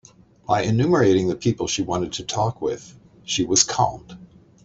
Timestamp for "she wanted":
1.67-2.13